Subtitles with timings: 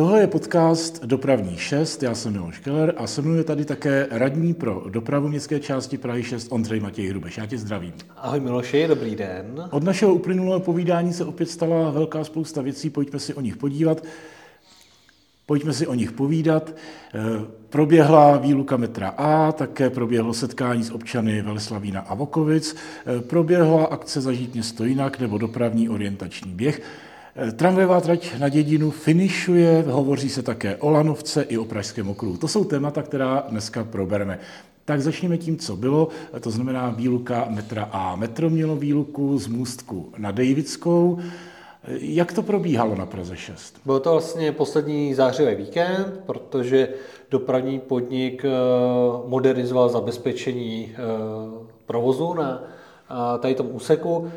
[0.00, 4.06] Tohle je podcast Dopravní 6, já jsem Miloš Keller a se mnou je tady také
[4.10, 7.38] radní pro dopravu městské části Prahy 6 Ondřej Matěj Hrubeš.
[7.38, 7.92] Já tě zdravím.
[8.16, 9.68] Ahoj Miloši, dobrý den.
[9.70, 14.04] Od našeho uplynulého povídání se opět stala velká spousta věcí, pojďme si o nich podívat.
[15.46, 16.74] Pojďme si o nich povídat.
[17.14, 17.20] Eh,
[17.70, 24.20] proběhla výluka metra A, také proběhlo setkání s občany Veleslavína a Vokovic, eh, proběhla akce
[24.20, 26.82] Zažít město jinak nebo dopravní orientační běh.
[27.42, 32.36] Eh, tramvajová trať na dědinu finišuje, hovoří se také o Lanovce i o Pražském okruhu.
[32.36, 34.38] To jsou témata, která dneska probereme.
[34.84, 36.08] Tak začněme tím, co bylo,
[36.40, 38.16] to znamená výluka metra A.
[38.16, 41.18] Metro mělo výluku z Můstku na Davidskou.
[41.88, 43.80] Jak to probíhalo na Praze 6?
[43.84, 46.88] Byl to vlastně poslední zářivý víkend, protože
[47.30, 48.48] dopravní podnik eh,
[49.26, 50.98] modernizoval zabezpečení eh,
[51.86, 52.62] provozu na
[53.38, 54.30] tady tom úseku.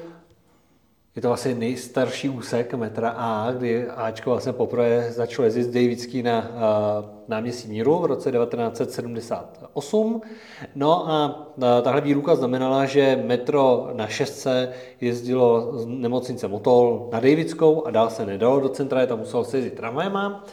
[1.16, 6.52] Je to vlastně nejstarší úsek metra A, kdy Ačko vlastně poprvé začalo jezdit Davidský na
[7.28, 10.22] náměstí Míru v roce 1978.
[10.76, 11.46] No a
[11.82, 18.10] tahle výruka znamenala, že metro na šestce jezdilo z nemocnice Motol na Davidskou a dál
[18.10, 20.46] se nedalo do centra, tam muselo se jezdit tramvajema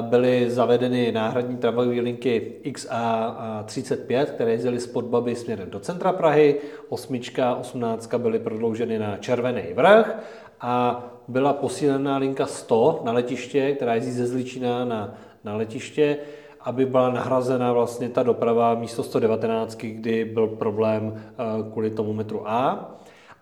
[0.00, 7.54] byly zavedeny náhradní tramvajové linky XA35, které jezdily z Podbaby směrem do centra Prahy, osmička,
[7.54, 10.16] osmnáctka byly prodlouženy na Červený vrch
[10.60, 16.18] a byla posílená linka 100 na letiště, která jezdí ze Zličína na, na letiště,
[16.60, 22.48] aby byla nahrazena vlastně ta doprava místo 119, kdy byl problém eh, kvůli tomu metru
[22.48, 22.90] A.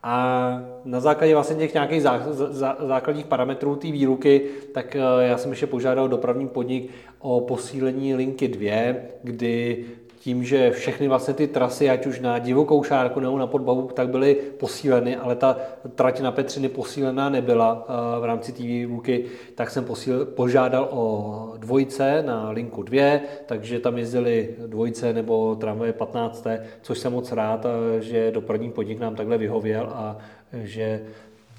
[0.03, 4.42] A na základě vlastně těch nějakých zá, zá, základních parametrů té výruky,
[4.75, 9.84] tak eh, já jsem ještě požádal dopravní podnik o posílení linky 2, kdy
[10.23, 14.09] tím, že všechny vlastně ty trasy, ať už na divokou šárku nebo na podbavu, tak
[14.09, 15.56] byly posíleny, ale ta
[15.95, 17.87] trať na Petřiny posílená nebyla
[18.20, 23.98] v rámci té výluky, tak jsem posíl, požádal o dvojce na linku 2, takže tam
[23.98, 26.47] jezdili dvojce nebo tramvaje 15,
[26.83, 27.67] což jsem moc rád,
[28.00, 30.19] že dopravní podnik nám takhle vyhověl a
[30.53, 31.03] že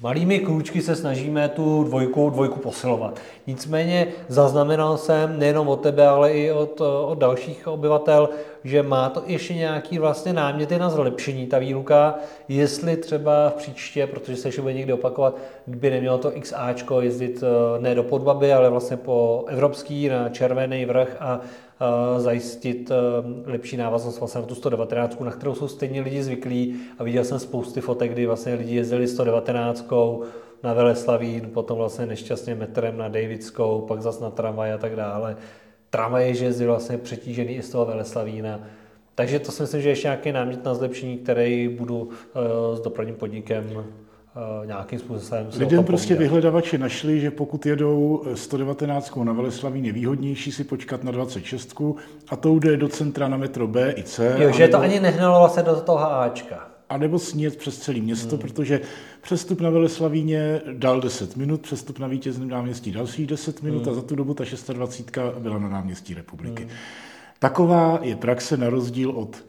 [0.04, 3.20] Malými krůčky se snažíme tu dvojku, dvojku posilovat.
[3.46, 8.28] Nicméně zaznamenal jsem nejenom od tebe, ale i od, od dalších obyvatel,
[8.64, 12.14] že má to ještě nějaký vlastně náměty na zlepšení, ta výluka,
[12.48, 17.42] jestli třeba v příště, protože se ještě bude někdy opakovat, by nemělo to XAčko jezdit
[17.42, 21.40] eh, ne do Podbaby, ale vlastně po evropský na červený vrch a
[22.18, 22.94] zajistit eh,
[23.50, 27.38] lepší návaznost vlastně na tu 119, na kterou jsou stejně lidi zvyklí a viděl jsem
[27.38, 29.92] spousty fotek, kdy vlastně lidi jezdili 119
[30.62, 35.36] na Veleslavín, potom vlastně nešťastně metrem na Davidskou, pak zas na tramvaj a tak dále.
[35.90, 38.60] Tramvaj že vlastně přetížený i z toho Veleslavína.
[39.14, 42.80] Takže to si myslím, že je ještě nějaký námět na zlepšení, který budu eh, s
[42.80, 44.03] dopravním podnikem Eh,
[44.64, 50.64] nějakým způsobem Lidem prostě vyhledavači našli, že pokud jedou 119 na Veleslavín je výhodnější si
[50.64, 51.74] počkat na 26
[52.28, 54.36] a to jde do centra na metro B i C.
[54.38, 56.68] Jo, že nebo, to ani nehnalo vlastně do toho Ačka.
[56.88, 58.38] A nebo sníjet přes celé město, hmm.
[58.38, 58.80] protože
[59.22, 63.92] přestup na Veleslavíně dal 10 minut, přestup na vítězném náměstí dalších 10 minut hmm.
[63.92, 66.62] a za tu dobu ta 26 byla na náměstí republiky.
[66.62, 66.72] Hmm.
[67.38, 69.44] Taková je praxe na rozdíl od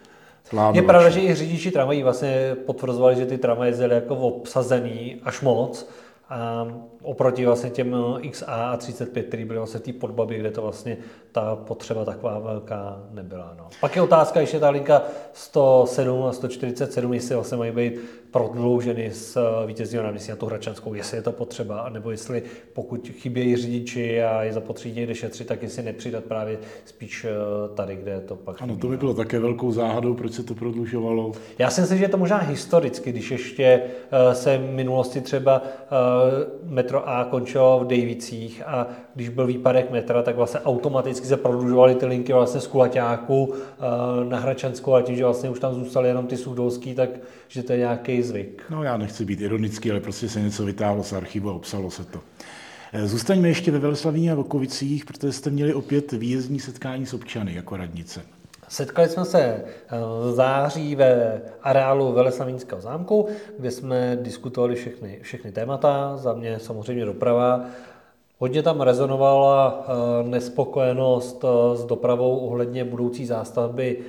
[0.74, 5.42] Je pravda, že i řidiči tramvají vlastně potvrzovali, že ty tramvaje jezdily jako obsazený až
[5.42, 5.90] moc.
[6.30, 6.68] A
[7.02, 7.96] oproti vlastně těm
[8.32, 10.98] XA a 35, který byly vlastně v té podbabě, kde to vlastně
[11.32, 13.54] ta potřeba taková velká nebyla.
[13.58, 13.68] No.
[13.82, 15.02] Pak je otázka ještě ta linka
[15.34, 17.94] 107 a 147, jestli vlastně mají být
[18.32, 22.44] prodlouženy z vítězního náměstí na tu Hračanskou, jestli je to potřeba, nebo jestli
[22.74, 27.96] pokud chybějí řidiči a je zapotřebí někde šetřit, tak jestli nepřidat právě spíš eh, tady,
[27.96, 31.32] kde to pak Ano, to by bylo také velkou záhadou, proč se to prodlužovalo.
[31.60, 33.82] Já si myslím, že je to možná historicky, když ještě
[34.12, 35.88] eh, se v minulosti třeba eh,
[36.64, 41.96] metro A končilo v Davicích a když byl výpadek metra, tak vlastně automaticky se prodlužovaly
[41.96, 43.54] ty linky vlastně z Kulaťáku
[44.30, 47.10] na Hračanskou a tím, že vlastně už tam zůstaly jenom ty sudovský, tak
[47.48, 48.64] že to je nějaký zvyk.
[48.70, 52.06] No já nechci být ironický, ale prostě se něco vytáhlo z archivu a obsalo se
[52.06, 52.20] to.
[52.94, 57.56] Eh, zůstaňme ještě ve Veleslavíně a Vokovicích, protože jste měli opět výjezdní setkání s občany
[57.56, 58.22] jako radnice.
[58.68, 59.64] Setkali jsme se eh,
[60.22, 63.28] v září ve areálu Veleslavínského zámku,
[63.60, 67.66] kde jsme diskutovali všechny, všechny témata, za mě samozřejmě doprava.
[68.40, 74.00] Hodně tam rezonovala eh, nespokojenost s dopravou ohledně budoucí zástavby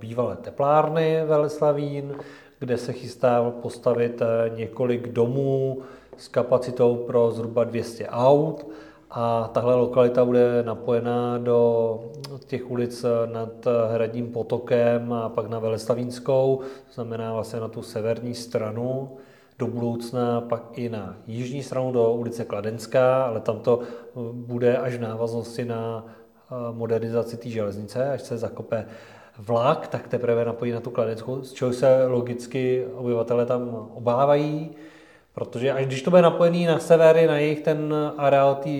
[0.00, 2.14] bývalé teplárny Veleslavín,
[2.58, 5.82] kde se chystá postavit eh, několik domů
[6.16, 8.66] s kapacitou pro zhruba 200 aut.
[9.10, 12.00] A tahle lokalita bude napojená do
[12.46, 18.34] těch ulic nad Hradním potokem a pak na Veleslavínskou, to znamená vlastně na tu severní
[18.34, 19.10] stranu.
[19.58, 23.80] do budoucna pak i na jižní stranu do ulice Kladenská, ale tam to
[24.32, 26.06] bude až v návaznosti na
[26.72, 28.86] modernizaci té železnice, až se zakope
[29.38, 34.70] vlak, tak teprve napojí na tu Kladenskou, z čeho se logicky obyvatele tam obávají,
[35.38, 38.70] protože až když to bude napojený na severy, na jejich ten areál té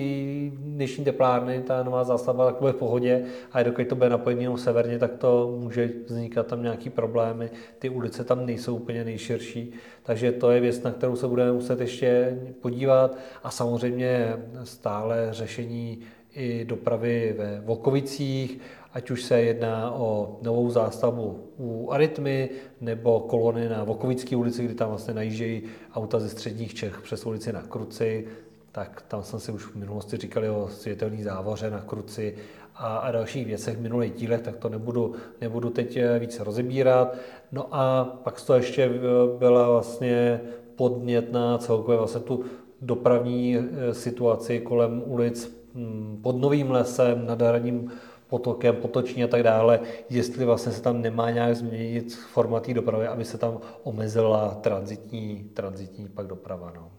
[0.51, 3.23] dnešní teplárny, ta nová zástavba, tak bude v pohodě.
[3.51, 7.49] A dokud to bude napojený jenom severně, tak to může vznikat tam nějaký problémy.
[7.79, 9.71] Ty ulice tam nejsou úplně nejširší,
[10.03, 13.17] takže to je věc, na kterou se budeme muset ještě podívat.
[13.43, 14.33] A samozřejmě
[14.63, 15.99] stále řešení
[16.33, 18.59] i dopravy ve Vokovicích,
[18.93, 22.49] ať už se jedná o novou zástavu u Arytmy
[22.81, 25.61] nebo kolony na Vokovické ulici, kdy tam vlastně najíždějí
[25.93, 28.27] auta ze středních Čech přes ulici na Kruci,
[28.71, 32.35] tak tam jsem si už v minulosti říkali o světelné závoře na Kruci
[32.75, 37.17] a, a dalších věcech v minulých dílech, tak to nebudu, nebudu teď eh, více rozebírat.
[37.51, 40.41] No a pak to ještě eh, byla vlastně
[40.75, 42.43] podnět na celkově vlastně tu
[42.81, 47.91] dopravní eh, situaci kolem ulic hm, pod Novým lesem, nad Hradním
[48.29, 49.79] potokem, potoční a tak dále,
[50.09, 55.49] jestli vlastně se tam nemá nějak změnit format té dopravy, aby se tam omezila transitní,
[55.53, 56.73] transitní pak doprava.
[56.75, 56.91] No.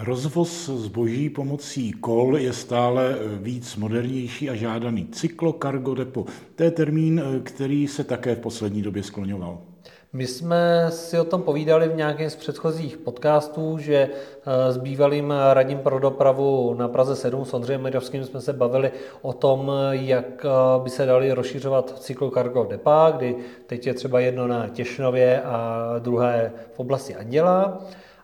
[0.00, 5.06] Rozvoz zboží pomocí kol je stále víc modernější a žádaný.
[5.06, 6.26] Cyklo cargo depo.
[6.54, 9.69] To je termín, který se také v poslední době skloňoval.
[10.12, 15.34] My jsme si o tom povídali v nějakém z předchozích podcastů, že eh, s bývalým
[15.52, 18.92] radním pro dopravu na Praze 7 s Ondřejem Medovským jsme se bavili
[19.22, 23.36] o tom, jak eh, by se dali rozšiřovat cyklokargo depa, kdy
[23.66, 27.78] teď je třeba jedno na Těšnově a druhé v oblasti Anděla.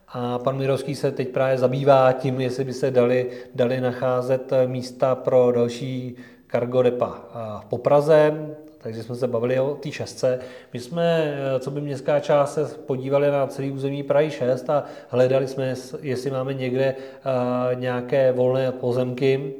[0.08, 5.14] A pan Mirovský se teď právě zabývá tím, jestli by se dali, dali nacházet místa
[5.14, 6.16] pro další
[6.50, 7.20] cargo depa
[7.68, 8.48] po Praze
[8.86, 10.38] takže jsme se bavili o té šestce.
[10.72, 14.84] My jsme, eh, co by městská část, se podívali na celý území Prahy 6 a
[15.08, 19.54] hledali jsme, jestli máme někde eh, nějaké volné pozemky,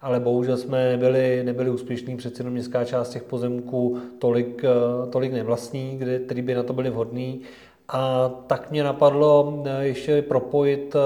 [0.00, 5.32] ale bohužel jsme nebyli, nebyli úspěšní, přece jenom městská část těch pozemků tolik, eh, tolik
[5.32, 7.40] nevlastní, kde, který by na to byly vhodný.
[7.88, 10.96] A tak mě napadlo ještě propojit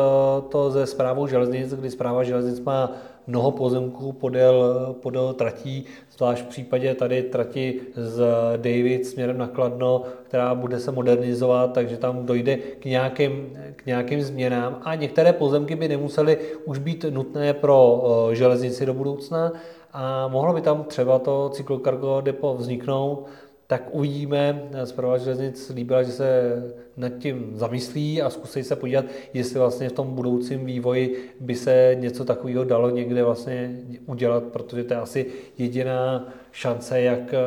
[0.49, 2.93] to ze zprávou železnic, kdy zpráva železnic má
[3.27, 5.85] mnoho pozemků podél, podél tratí,
[6.17, 8.25] zvlášť v případě tady trati z
[8.57, 14.23] David směrem na Kladno, která bude se modernizovat, takže tam dojde k nějakým, k nějakým
[14.23, 14.81] změnám.
[14.85, 19.53] A některé pozemky by nemusely už být nutné pro eh, železnici do budoucna
[19.93, 23.27] a mohlo by tam třeba to cyklokargo depo vzniknout,
[23.67, 24.71] tak uvidíme.
[24.85, 26.63] Zpráva železnic líbila, že se
[26.97, 29.05] nad tím zamyslí a zkusí se podívat,
[29.35, 34.85] jestli vlastně v tom budoucím vývoji by se něco takového dalo někde vlastně udělat, protože
[34.85, 35.27] to je asi
[35.59, 37.39] jediná šance, jak eh,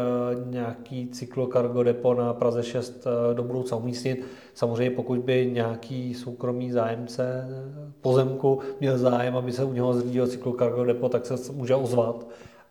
[0.45, 4.25] nějaký cyklokargo depo na Praze 6 eh, do budoucna umístit.
[4.53, 10.27] Samozřejmě pokud by nějaký soukromý zájemce eh, pozemku měl zájem, aby se u něho zřídil
[10.27, 12.27] cyklokargo depo, tak se může ozvat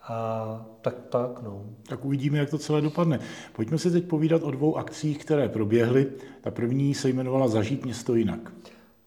[0.08, 1.64] a tak, tak, no.
[1.88, 3.18] Tak uvidíme, jak to celé dopadne.
[3.52, 6.12] Pojďme si teď povídat o dvou akcích, které proběhly.
[6.40, 8.52] Ta první se jmenovala Zažít město jinak.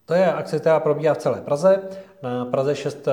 [0.08, 1.82] To je akce, která probíhá v celé Praze.
[2.24, 3.12] Na Praze 6 eh,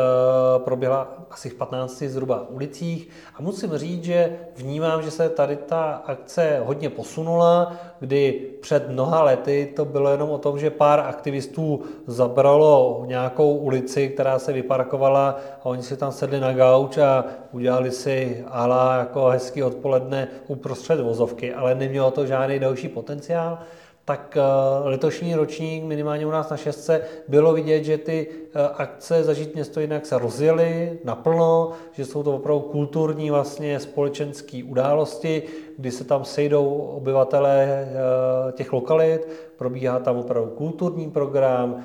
[0.59, 3.09] proběhla asi v 15 zhruba ulicích.
[3.35, 8.33] A musím říct, že vnímám, že se tady ta akce hodně posunula, kdy
[8.63, 14.39] před mnoha lety to bylo jenom o tom, že pár aktivistů zabralo nějakou ulici, která
[14.39, 19.63] se vyparkovala a oni si tam sedli na gauč a udělali si ala jako hezký
[19.63, 23.59] odpoledne uprostřed vozovky, ale nemělo to žádný další potenciál
[24.05, 29.25] tak eh, letošní ročník, minimálně u nás na šestce, bylo vidět, že ty eh, akce
[29.25, 35.43] Zažít město jinak se rozjely naplno, že jsou to opravdu kulturní vlastně společenské události,
[35.79, 41.85] kdy se tam sejdou obyvatelé eh, těch lokalit, probíhá tam opravdu kulturní program,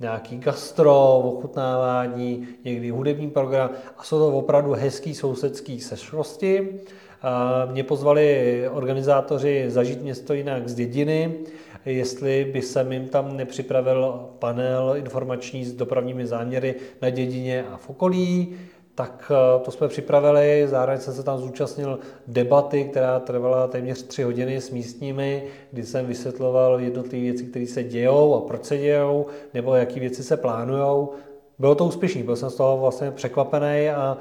[0.00, 6.80] nějaký gastro, ochutnávání, někdy hudební program a jsou to opravdu hezký sousedský sešlosti.
[7.70, 11.32] Mě pozvali organizátoři Zažít město jinak z dědiny,
[11.86, 17.90] jestli by se jim tam nepřipravil panel informační s dopravními záměry na dědině a v
[17.90, 18.56] okolí,
[18.94, 24.22] tak eh, to jsme připravili, zároveň jsem se tam zúčastnil debaty, která trvala téměř tři
[24.22, 29.26] hodiny s místními, kdy jsem vysvětloval jednotlivé věci, které se dějou a proč se dějou,
[29.54, 31.08] nebo jaké věci se plánují.
[31.58, 34.18] Bylo to úspěšný, byl jsem z toho vlastně překvapený a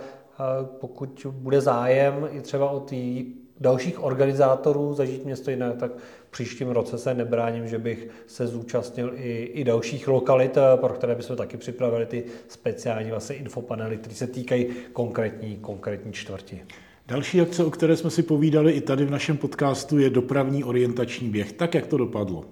[0.79, 3.25] pokud bude zájem i třeba o ty
[3.59, 5.91] dalších organizátorů zažít město jinak, tak
[6.27, 11.15] v příštím roce se nebráním, že bych se zúčastnil i, i dalších lokalit, pro které
[11.15, 16.62] bychom taky připravili ty speciální vlastně infopanely, které se týkají konkrétní, konkrétní čtvrti.
[17.07, 21.29] Další akce, o které jsme si povídali i tady v našem podcastu, je dopravní orientační
[21.29, 21.51] běh.
[21.51, 22.45] Tak, jak to dopadlo?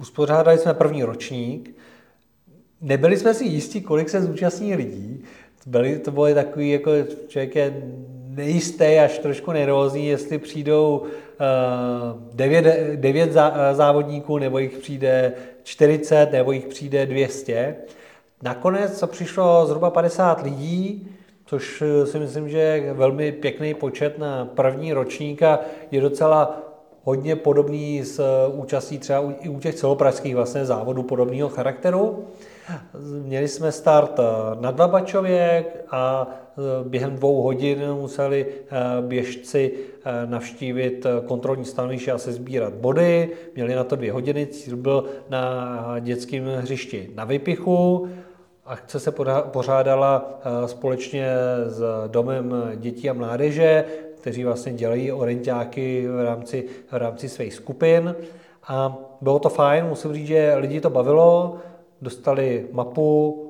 [0.00, 1.76] Uspořádali jsme první ročník.
[2.80, 5.22] Nebyli jsme si jistí, kolik se zúčastní lidí.
[5.68, 6.90] Byli, to bylo takový, jako
[7.28, 7.82] člověk je
[8.28, 11.06] nejistý, až trošku nervózní, jestli přijdou uh,
[12.34, 13.32] devět, devět
[13.72, 15.32] závodníků, nebo jich přijde
[15.62, 17.76] 40, nebo jich přijde 200.
[18.42, 21.08] Nakonec přišlo zhruba 50 lidí,
[21.46, 25.60] což eh, si myslím, že je velmi pěkný počet na první ročník a
[25.90, 26.58] je docela
[27.04, 32.24] hodně podobný s eh, účastí třeba i u těch celopražských vlastně závodů podobného charakteru.
[33.22, 34.22] Měli jsme start eh,
[34.60, 36.28] na Dlabačově a
[36.84, 38.46] během dvou hodin museli
[39.00, 39.72] běžci
[40.26, 43.30] navštívit kontrolní stanoviště a se sbírat body.
[43.54, 48.08] Měli na to dvě hodiny, cíl byl na dětském hřišti na Vypichu.
[48.68, 49.12] Akce se
[49.52, 51.26] pořádala eh, společně
[51.66, 53.84] s Domem dětí a mládeže,
[54.16, 58.14] kteří vlastně dělají orientáky v rámci, v rámci svých skupin.
[58.68, 61.56] A bylo to fajn, musím říct, že lidi to bavilo,
[62.02, 63.44] dostali mapu,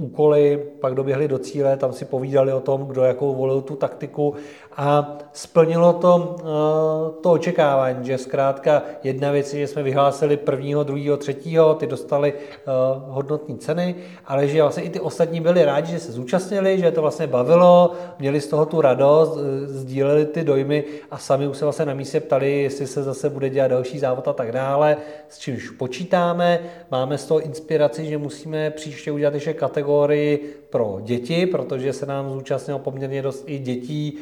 [0.00, 4.34] úkoly, pak doběhli do cíle, tam si povídali o tom, kdo jakou volil tu taktiku
[4.76, 10.82] a splnilo to eh, to očekávání, že zkrátka jedna věc je, že jsme vyhlásili prvního,
[10.82, 12.60] druhého, třetího, ty dostali eh,
[13.08, 13.94] hodnotné ceny,
[14.26, 17.92] ale že vlastně i ty ostatní byli rádi, že se zúčastnili, že to vlastně bavilo,
[18.18, 21.94] měli z toho tu radost, eh, sdíleli ty dojmy a sami už se vlastně na
[21.94, 24.96] místě ptali, jestli se zase bude dělat další závod a tak dále,
[25.28, 26.58] s čímž počítáme,
[26.90, 32.30] máme z toho inspiraci, že musíme příště udělat ještě kategorii pro děti, protože se nám
[32.30, 34.18] zúčastnilo poměrně dost i dětí,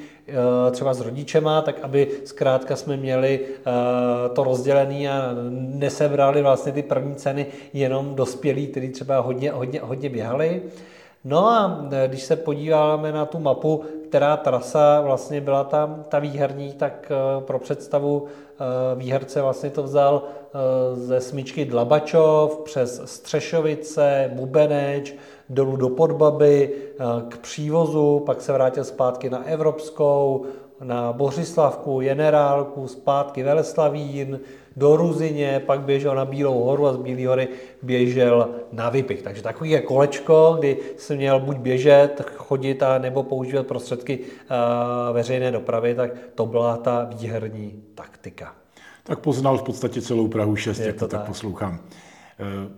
[0.71, 3.62] třeba s rodičema, tak aby zkrátka jsme měli eh,
[4.35, 10.09] to rozdělené a nesebrali vlastně ty první ceny jenom dospělí, kteří třeba hodně, hodně, hodně
[10.09, 10.62] běhali.
[11.25, 16.19] No a eh, když se podíváme na tu mapu, která trasa vlastně byla tam ta
[16.19, 18.27] výherní, tak pro představu
[18.95, 20.23] výherce vlastně to vzal
[20.93, 25.15] ze smyčky Dlabačov přes Střešovice, Bubeneč,
[25.49, 26.75] dolů do Podbaby,
[27.29, 30.45] k přívozu, pak se vrátil zpátky na Evropskou,
[30.85, 34.41] na Bořislavku, Generálku, zpátky Veleslavín,
[34.77, 37.49] do Ruzině, pak běžel na Bílou horu a z Bílé hory
[37.83, 39.23] běžel na Vypich.
[39.23, 45.15] Takže takový je kolečko, kdy jsem měl buď běžet, chodit a nebo používat prostředky uh,
[45.15, 48.55] veřejné dopravy, tak to byla ta výherní taktika.
[49.05, 51.73] Tak poznal v podstatě celou Prahu 6, jak to tak, tak poslouchám.
[51.73, 52.73] Uh,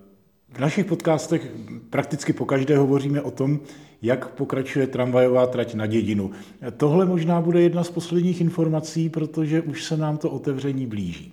[0.53, 1.47] v našich podcastech
[1.91, 3.61] prakticky po každé hovoříme o tom,
[4.03, 6.31] jak pokračuje tramvajová trať na dědinu.
[6.77, 11.33] Tohle možná bude jedna z posledních informací, protože už se nám to otevření blíží.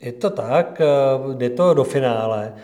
[0.00, 0.82] Je to tak,
[1.34, 2.54] jde to do finále.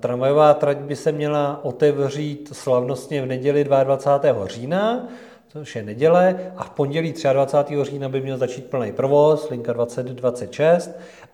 [0.00, 4.46] Tramvajová trať by se měla otevřít slavnostně v neděli 22.
[4.46, 5.08] října,
[5.48, 7.84] což je neděle, a v pondělí 23.
[7.84, 10.90] října by měl začít plný provoz, linka 2026.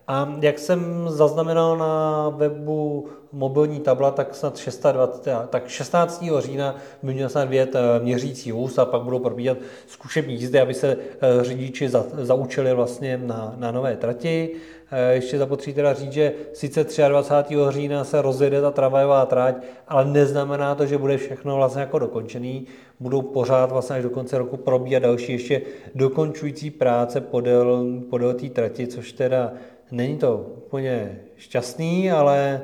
[0.08, 4.60] A jak jsem zaznamenal na webu mobilní tabla, tak snad
[4.92, 6.24] 26, tak 16.
[6.38, 10.74] října by měl snad vět eh, měřící vůz a pak budou probíhat zkušební jízdy, aby
[10.74, 14.50] se eh, řidiči za, zaučili vlastně na, na nové trati.
[14.90, 17.54] Eh, ještě zapotří teda říct, že sice 23.
[17.68, 19.56] října se rozjede ta tramvajová trať,
[19.88, 22.66] ale neznamená to, že bude všechno vlastně jako dokončený.
[23.00, 25.62] Budou pořád vlastně až do konce roku probíhat další ještě
[25.94, 29.52] dokončující práce podél, podél té trati, což teda
[29.90, 32.60] není to úplně šťastný, ale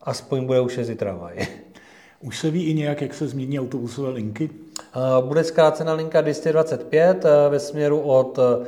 [0.00, 1.46] aspoň bude už jezdit tramvaj.
[2.20, 4.50] Už se ví i nějak, jak se změní autobusové linky?
[5.20, 8.66] Bude zkrácena linka 225 eh, ve směru od eh,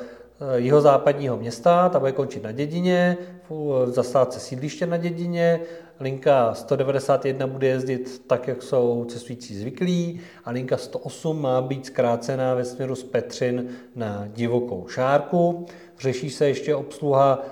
[0.61, 3.17] jihozápadního města, ta bude končit na Dědině,
[3.51, 5.61] v zastávce sídliště na Dědině,
[6.01, 12.55] linka 191 bude jezdit tak, jak jsou cestující zvyklí a linka 108 má být zkrácená
[12.55, 15.67] ve směru z Petřin na divokou šárku.
[15.99, 17.43] Řeší se ještě obsluha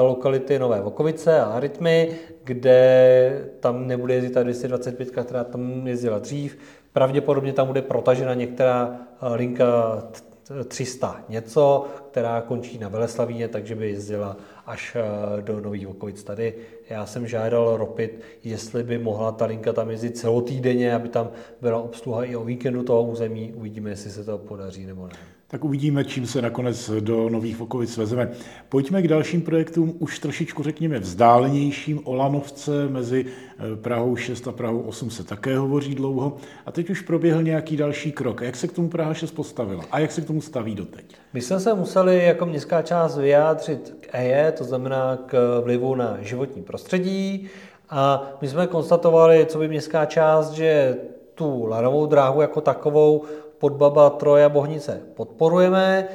[0.00, 2.10] lokality Nové Vokovice a Arytmy,
[2.44, 6.58] kde tam nebude jezdit ta 225, která tam jezdila dřív.
[6.92, 8.96] Pravděpodobně tam bude protažena některá
[9.34, 10.02] linka
[10.68, 11.84] 300 něco,
[12.16, 16.24] která končí na Veleslavíně, takže by jezdila až eh, do Nových Vokovic.
[16.24, 16.54] Tady
[16.90, 21.28] já jsem žádal Ropit, jestli by mohla ta linka tam jezdit celotýdenně, aby tam
[21.60, 23.52] byla obsluha i o víkendu toho území.
[23.52, 25.14] Uvidíme, jestli se to podaří nebo ne
[25.48, 28.30] tak uvidíme, čím se nakonec do Nových Vokovic vezeme.
[28.68, 32.00] Pojďme k dalším projektům, už trošičku řekněme vzdálenějším.
[32.04, 36.36] O Lanovce mezi eh, Prahou 6 a Prahou 8 se také hovoří dlouho.
[36.66, 38.40] A teď už proběhl nějaký další krok.
[38.40, 39.84] Jak se k tomu Praha 6 postavila?
[39.90, 41.04] A jak se k tomu staví doteď?
[41.32, 46.16] My jsme se museli jako městská část vyjádřit k EE, to znamená k vlivu na
[46.20, 47.48] životní prostředí.
[47.90, 50.96] A my jsme konstatovali, co by městská část, že
[51.34, 53.22] tu lanovou dráhu jako takovou
[53.58, 56.08] Podbaba, Troja, Bohnice podporujeme,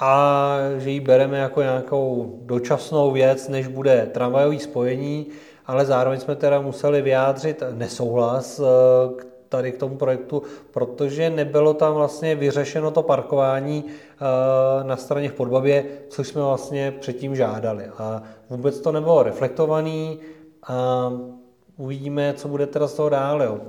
[0.00, 5.26] a že ji bereme jako nějakou dočasnou věc, než bude tramvajový spojení,
[5.66, 8.60] ale zároveň jsme teda museli vyjádřit nesouhlas
[9.16, 15.28] k tady k tomu projektu, protože nebylo tam vlastně vyřešeno to parkování eh, na straně
[15.28, 17.84] v Podbabě, což jsme vlastně předtím žádali.
[17.98, 20.18] A vůbec to nebylo reflektovaný
[20.66, 21.12] a
[21.76, 23.60] uvidíme, co bude teda z toho dále.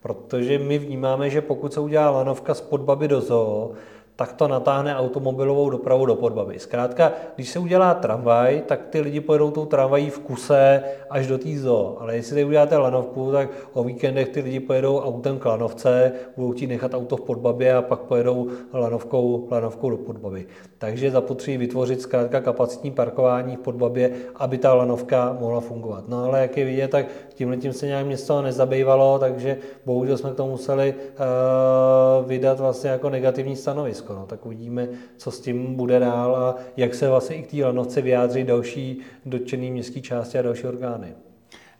[0.00, 3.72] Protože my vnímáme, že pokud se udělá lanovka z Podbaby do zoo,
[4.16, 6.58] tak to natáhne automobilovou dopravu do Podbaby.
[6.58, 11.38] Zkrátka, když se udělá tramvaj, tak ty lidi pojedou tou tramvají v kuse až do
[11.38, 11.96] té zoo.
[12.00, 16.52] Ale jestli tady uděláte lanovku, tak o víkendech ty lidi pojedou autem k lanovce, budou
[16.52, 20.46] ti nechat auto v Podbabě a pak pojedou lanovkou, lanovkou do Podbaby.
[20.78, 26.08] Takže zapotřebí vytvořit zkrátka kapacitní parkování v Podbabě, aby ta lanovka mohla fungovat.
[26.08, 30.30] No ale jak je vidět, tak tímhle tím se nějak město nezabývalo, takže bohužel jsme
[30.30, 34.14] k tomu museli uh, vydat vlastně jako negativní stanovisko.
[34.14, 37.64] No, tak uvidíme, co s tím bude dál a jak se vlastně i k té
[37.64, 41.14] lanovce vyjádří další dotčený městské části a další orgány.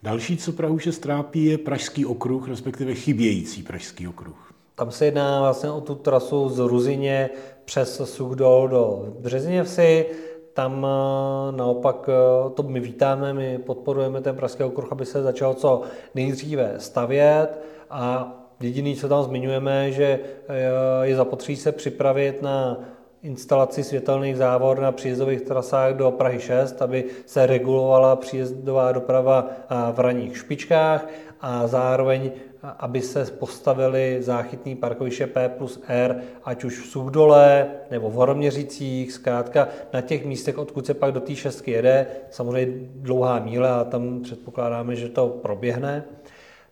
[0.02, 4.45] Další, co Prahu 6 trápí, je Pražský okruh, respektive chybějící Pražský okruh.
[4.76, 7.30] Tam se jedná vlastně o tu trasu z Ruzině
[7.64, 10.06] přes Sugdol do Březněvsi.
[10.52, 15.54] Tam eh, naopak eh, to my vítáme, my podporujeme ten Pražský okruh, aby se začal
[15.54, 15.83] co
[16.14, 17.49] nejdříve stavět
[17.90, 22.80] a Jediný, co tam zmiňujeme, že eh, je zapotřebí se připravit na
[23.23, 29.47] instalaci světelných závor na příjezdových trasách do Prahy 6, aby se regulovala příjezdová doprava
[29.92, 31.09] v ranních špičkách
[31.40, 32.30] a zároveň
[32.62, 39.12] aby se postavili záchytný parkoviště P plus R, ať už v Sugdole nebo v Horoměřicích,
[39.12, 43.84] zkrátka na těch místech, odkud se pak do té šestky jede, samozřejmě dlouhá míle a
[43.84, 46.04] tam předpokládáme, že to proběhne.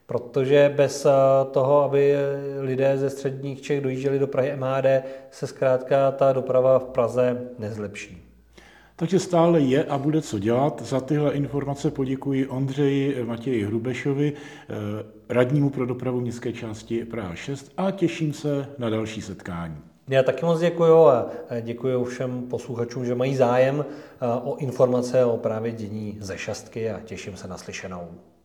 [0.05, 1.11] Protože bez eh,
[1.51, 2.15] toho, aby
[2.59, 4.85] lidé ze středních Čech dojížděli do Prahy MHD,
[5.31, 8.24] se zkrátka ta doprava v Praze nezlepší.
[8.95, 10.81] Takže stále je a bude co dělat.
[10.81, 14.73] Za tyhle informace poděkuji Ondřeji Matěji Hrubešovi, eh,
[15.29, 19.77] radnímu pro dopravu městské části Praha 6 a těším se na další setkání.
[20.07, 21.25] Já taky moc děkuji a
[21.61, 26.99] děkuji všem posluchačům, že mají zájem eh, o informace o právě dění ze šestky a
[26.99, 28.07] těším se na slyšenou.